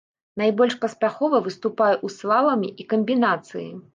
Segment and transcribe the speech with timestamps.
[0.41, 3.71] Найбольш паспяхова выступае ў слаламе і камбінацыі.